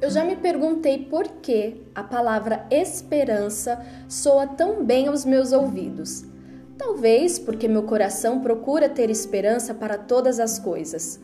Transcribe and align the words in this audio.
Eu 0.00 0.10
já 0.10 0.22
me 0.24 0.36
perguntei 0.36 1.04
por 1.04 1.26
que 1.40 1.82
a 1.94 2.02
palavra 2.02 2.66
esperança 2.70 3.84
soa 4.08 4.46
tão 4.46 4.84
bem 4.84 5.08
aos 5.08 5.24
meus 5.24 5.52
ouvidos. 5.52 6.24
Talvez 6.76 7.38
porque 7.38 7.66
meu 7.66 7.84
coração 7.84 8.40
procura 8.40 8.88
ter 8.88 9.08
esperança 9.08 9.72
para 9.72 9.96
todas 9.96 10.38
as 10.38 10.58
coisas. 10.58 11.18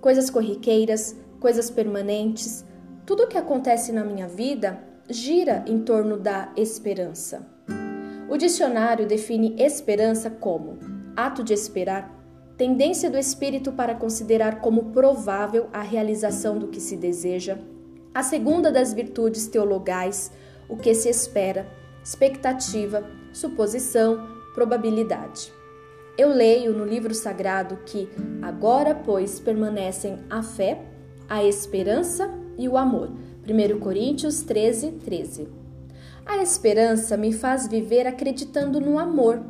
Coisas 0.00 0.30
corriqueiras, 0.30 1.14
coisas 1.38 1.70
permanentes, 1.70 2.64
tudo 3.04 3.24
o 3.24 3.26
que 3.26 3.36
acontece 3.36 3.92
na 3.92 4.02
minha 4.02 4.26
vida 4.26 4.78
gira 5.10 5.62
em 5.66 5.80
torno 5.80 6.16
da 6.16 6.50
esperança. 6.56 7.46
O 8.30 8.38
dicionário 8.38 9.06
define 9.06 9.54
esperança 9.58 10.30
como 10.30 10.78
ato 11.14 11.44
de 11.44 11.52
esperar, 11.52 12.10
tendência 12.56 13.10
do 13.10 13.18
espírito 13.18 13.72
para 13.72 13.94
considerar 13.94 14.60
como 14.60 14.84
provável 14.86 15.68
a 15.72 15.82
realização 15.82 16.58
do 16.58 16.68
que 16.68 16.80
se 16.80 16.96
deseja, 16.96 17.58
a 18.14 18.22
segunda 18.22 18.70
das 18.70 18.92
virtudes 18.92 19.48
teologais, 19.48 20.30
o 20.68 20.76
que 20.76 20.94
se 20.94 21.08
espera, 21.08 21.66
expectativa, 22.02 23.04
suposição, 23.32 24.28
probabilidade. 24.54 25.52
Eu 26.16 26.28
leio 26.28 26.72
no 26.72 26.84
livro 26.84 27.12
sagrado 27.12 27.78
que 27.84 28.08
agora, 28.40 28.94
pois, 28.94 29.40
permanecem 29.40 30.20
a 30.30 30.42
fé, 30.42 30.80
a 31.28 31.42
esperança 31.42 32.30
e 32.56 32.68
o 32.68 32.76
amor. 32.76 33.10
1 33.46 33.80
Coríntios 33.80 34.42
13, 34.42 34.92
13. 35.04 35.48
A 36.24 36.38
esperança 36.38 37.16
me 37.16 37.32
faz 37.32 37.66
viver 37.66 38.06
acreditando 38.06 38.80
no 38.80 38.98
amor. 38.98 39.42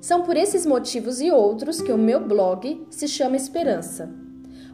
São 0.00 0.22
por 0.22 0.36
esses 0.36 0.64
motivos 0.64 1.20
e 1.20 1.30
outros 1.30 1.82
que 1.82 1.92
o 1.92 1.98
meu 1.98 2.20
blog 2.20 2.86
se 2.88 3.08
chama 3.08 3.36
Esperança. 3.36 4.08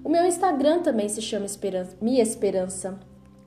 O 0.05 0.09
meu 0.09 0.25
Instagram 0.25 0.81
também 0.81 1.09
se 1.09 1.21
chama 1.21 1.47
Esperança, 1.47 1.97
Minha 2.01 2.23
Esperança. 2.23 2.99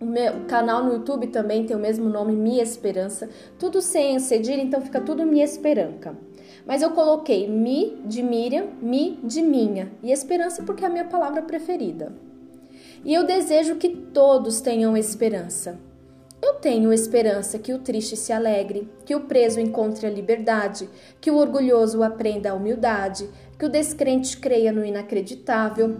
O 0.01 0.05
meu 0.05 0.45
canal 0.47 0.83
no 0.83 0.93
YouTube 0.93 1.27
também 1.27 1.63
tem 1.63 1.75
o 1.75 1.79
mesmo 1.79 2.09
nome, 2.09 2.33
Minha 2.33 2.63
Esperança. 2.63 3.29
Tudo 3.59 3.83
sem 3.83 4.17
cedilha, 4.17 4.59
então 4.59 4.81
fica 4.81 4.99
tudo 4.99 5.27
Minha 5.27 5.45
Esperança. 5.45 6.17
Mas 6.65 6.81
eu 6.81 6.89
coloquei 6.89 7.47
Mi 7.47 8.01
de 8.03 8.23
Miriam, 8.23 8.65
Mi 8.81 9.19
de 9.23 9.43
minha 9.43 9.91
e 10.01 10.11
Esperança 10.11 10.63
porque 10.63 10.83
é 10.83 10.87
a 10.87 10.89
minha 10.89 11.05
palavra 11.05 11.43
preferida. 11.43 12.11
E 13.05 13.13
eu 13.13 13.27
desejo 13.27 13.75
que 13.75 13.89
todos 13.89 14.59
tenham 14.59 14.97
esperança. 14.97 15.79
Eu 16.41 16.55
tenho 16.55 16.91
esperança 16.91 17.59
que 17.59 17.71
o 17.71 17.77
triste 17.77 18.17
se 18.17 18.33
alegre, 18.33 18.89
que 19.05 19.15
o 19.15 19.21
preso 19.21 19.59
encontre 19.59 20.07
a 20.07 20.09
liberdade, 20.09 20.89
que 21.19 21.29
o 21.29 21.37
orgulhoso 21.37 22.01
aprenda 22.01 22.49
a 22.49 22.55
humildade, 22.55 23.29
que 23.59 23.65
o 23.65 23.69
descrente 23.69 24.35
creia 24.37 24.71
no 24.71 24.83
inacreditável. 24.83 25.95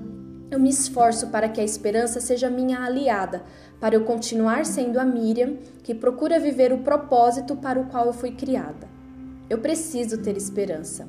Eu 0.51 0.59
me 0.59 0.69
esforço 0.69 1.27
para 1.27 1.47
que 1.47 1.61
a 1.61 1.63
esperança 1.63 2.19
seja 2.19 2.49
minha 2.49 2.83
aliada, 2.83 3.41
para 3.79 3.95
eu 3.95 4.03
continuar 4.03 4.65
sendo 4.65 4.99
a 4.99 5.05
Miriam 5.05 5.55
que 5.81 5.95
procura 5.95 6.41
viver 6.41 6.73
o 6.73 6.79
propósito 6.79 7.55
para 7.55 7.79
o 7.79 7.85
qual 7.85 8.07
eu 8.07 8.11
fui 8.11 8.31
criada. 8.31 8.85
Eu 9.49 9.59
preciso 9.59 10.17
ter 10.17 10.35
esperança. 10.35 11.07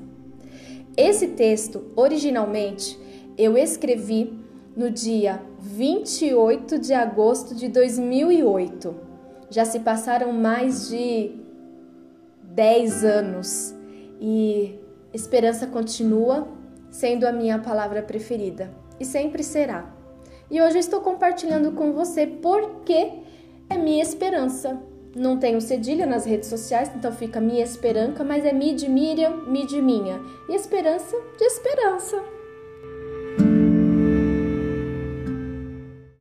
Esse 0.96 1.26
texto, 1.26 1.90
originalmente, 1.96 2.96
eu 3.36 3.58
escrevi 3.58 4.32
no 4.76 4.88
dia 4.88 5.42
28 5.58 6.78
de 6.78 6.94
agosto 6.94 7.52
de 7.52 7.66
2008. 7.66 8.94
Já 9.50 9.64
se 9.64 9.80
passaram 9.80 10.32
mais 10.32 10.88
de 10.88 11.32
10 12.44 13.04
anos 13.04 13.74
e 14.20 14.78
esperança 15.12 15.66
continua 15.66 16.46
sendo 16.92 17.26
a 17.26 17.32
minha 17.32 17.58
palavra 17.58 18.02
preferida 18.02 18.81
e 18.98 19.04
sempre 19.04 19.42
será. 19.42 19.94
E 20.50 20.60
hoje 20.60 20.76
eu 20.76 20.80
estou 20.80 21.00
compartilhando 21.00 21.72
com 21.72 21.92
você 21.92 22.26
porque 22.26 23.12
é 23.70 23.76
minha 23.76 24.02
esperança. 24.02 24.80
Não 25.14 25.38
tenho 25.38 25.60
cedilha 25.60 26.06
nas 26.06 26.24
redes 26.24 26.48
sociais, 26.48 26.90
então 26.94 27.12
fica 27.12 27.40
minha 27.40 27.62
esperança, 27.62 28.24
mas 28.24 28.44
é 28.44 28.52
mi 28.52 28.74
de 28.74 28.88
Miriam, 28.88 29.44
mi 29.46 29.66
de 29.66 29.80
minha. 29.80 30.20
E 30.48 30.54
esperança 30.54 31.16
de 31.38 31.44
esperança. 31.44 32.22